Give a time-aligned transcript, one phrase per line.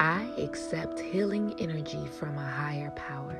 [0.00, 3.36] I accept healing energy from a higher power.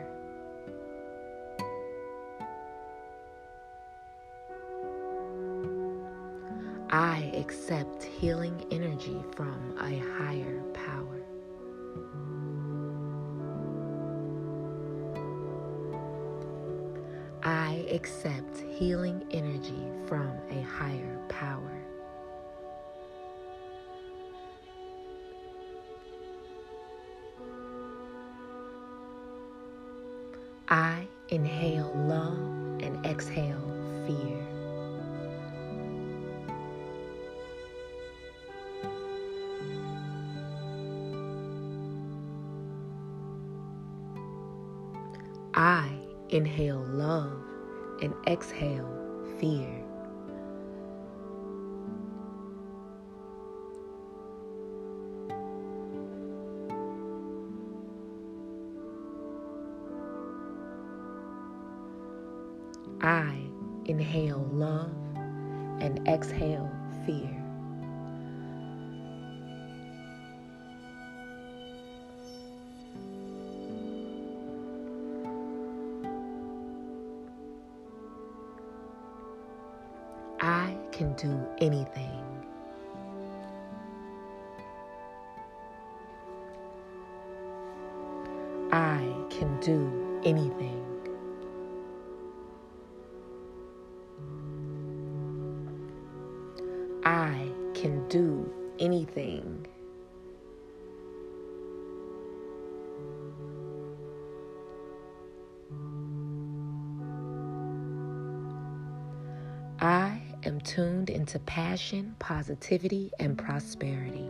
[6.91, 11.23] I accept healing energy from a higher power.
[17.43, 21.80] I accept healing energy from a higher power.
[30.73, 32.39] I inhale love
[32.81, 33.59] and exhale
[34.07, 34.39] fear.
[45.55, 45.91] I
[46.29, 47.43] inhale love
[48.01, 48.89] and exhale
[49.41, 49.90] fear.
[63.03, 63.35] I
[63.87, 64.93] inhale love
[65.81, 66.71] and exhale
[67.07, 67.35] fear.
[80.41, 82.21] I can do anything.
[88.73, 90.90] I can do anything.
[97.81, 99.67] Can do anything.
[109.81, 114.29] I am tuned into passion, positivity, and prosperity.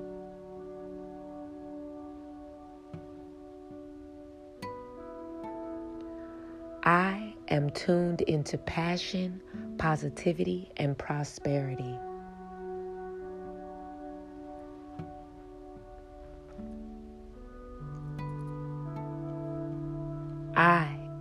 [6.84, 9.42] I am tuned into passion,
[9.76, 11.98] positivity, and prosperity.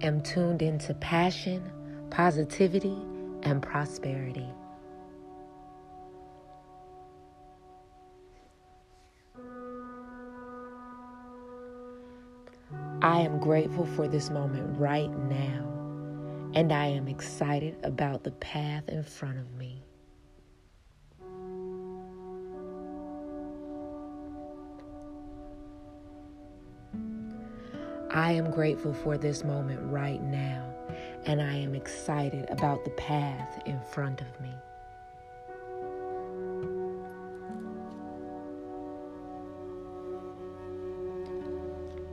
[0.02, 1.72] Am tuned into passion,
[2.10, 2.98] positivity,
[3.44, 4.48] and prosperity.
[13.02, 15.66] I am grateful for this moment right now,
[16.54, 19.84] and I am excited about the path in front of me.
[28.20, 30.76] I am grateful for this moment right now,
[31.26, 34.54] and I am excited about the path in front of me.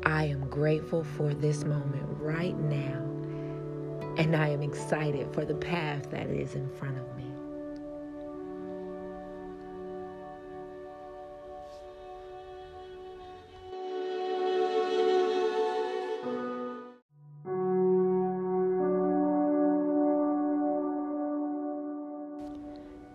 [0.04, 3.02] I am grateful for this moment right now,
[4.16, 7.25] and I am excited for the path that is in front of me.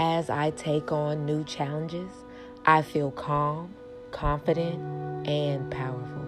[0.00, 2.12] As I take on new challenges,
[2.64, 3.74] I feel calm,
[4.12, 4.78] confident,
[5.26, 6.24] and powerful.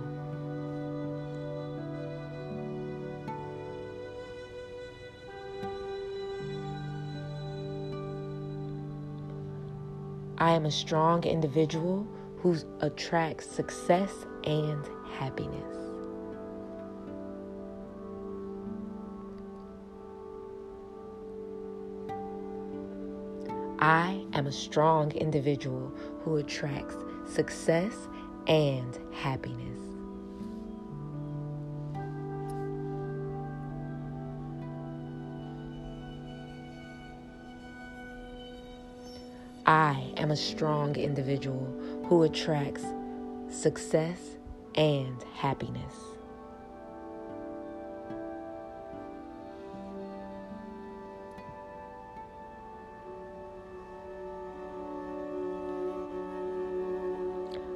[10.38, 12.08] I am a strong individual
[12.38, 15.89] who attracts success and happiness.
[23.80, 25.90] I am a strong individual
[26.22, 26.96] who attracts
[27.26, 27.94] success
[28.46, 29.78] and happiness.
[39.64, 41.64] I am a strong individual
[42.04, 42.84] who attracts
[43.48, 44.36] success
[44.74, 46.09] and happiness.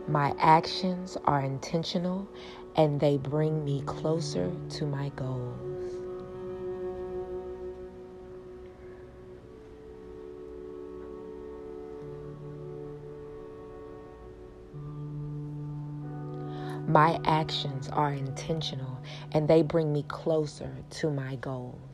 [0.07, 2.29] My actions are intentional
[2.77, 5.65] and they bring me closer to my goals.
[16.87, 19.01] My actions are intentional
[19.33, 21.94] and they bring me closer to my goals.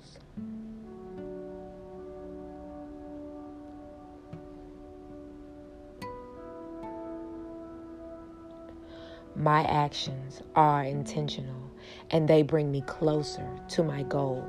[9.37, 11.71] My actions are intentional
[12.11, 14.45] and they bring me closer to my goals.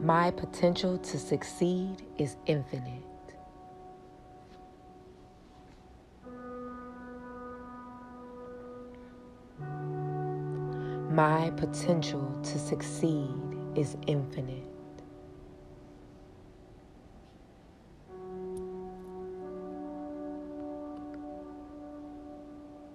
[0.00, 3.07] My potential to succeed is infinite.
[11.18, 13.34] My potential to succeed
[13.74, 14.62] is infinite.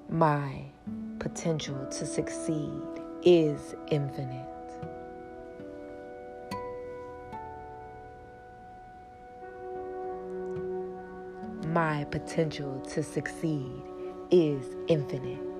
[0.07, 0.63] My
[1.19, 2.81] potential to succeed
[3.25, 4.47] is infinite.
[11.65, 13.81] My potential to succeed
[14.31, 15.52] is infinite.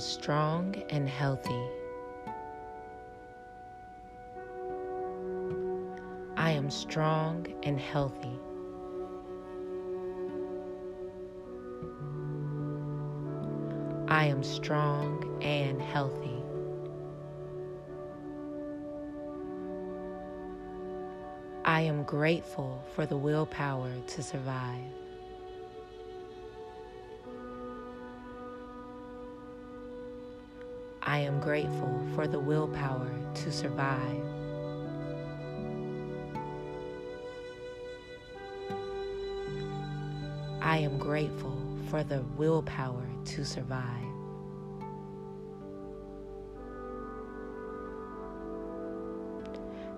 [0.00, 1.62] Strong and healthy.
[6.38, 8.40] I am strong and healthy.
[14.08, 16.42] I am strong and healthy.
[21.66, 24.99] I am grateful for the willpower to survive.
[31.10, 34.22] I am grateful for the willpower to survive.
[40.62, 43.82] I am grateful for the willpower to survive.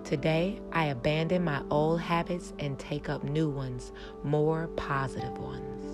[0.03, 3.91] Today, I abandon my old habits and take up new ones,
[4.23, 5.92] more positive ones.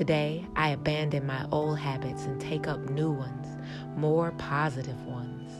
[0.00, 3.46] Today, I abandon my old habits and take up new ones,
[3.98, 5.52] more positive ones.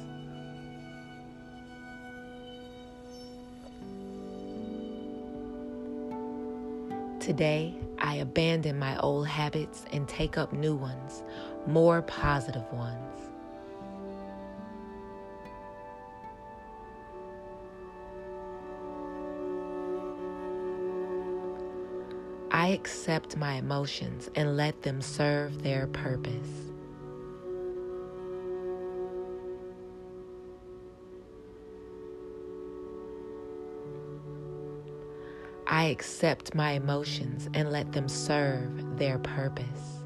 [7.22, 11.22] Today, I abandon my old habits and take up new ones,
[11.66, 13.29] more positive ones.
[22.70, 26.70] Accept my emotions and let them serve their purpose.
[35.66, 39.99] I accept my emotions and let them serve their purpose.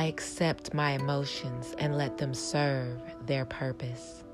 [0.00, 4.24] I accept my emotions and let them serve their purpose.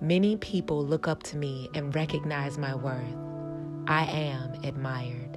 [0.00, 3.14] Many people look up to me and recognize my worth.
[3.86, 5.33] I am admired.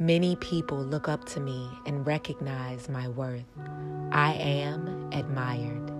[0.00, 3.42] Many people look up to me and recognize my worth.
[4.12, 5.90] I am admired.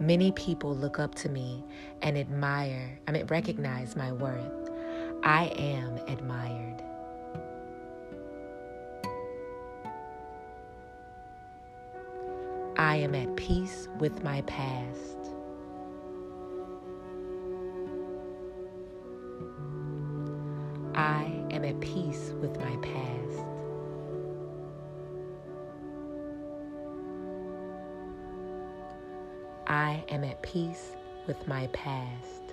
[0.00, 1.64] Many people look up to me
[2.02, 4.70] and admire, I mean, recognize my worth.
[5.24, 6.84] I am admired.
[12.76, 15.17] I am at peace with my past.
[20.98, 23.44] I am at peace with my past.
[29.68, 30.96] I am at peace
[31.28, 32.48] with my past.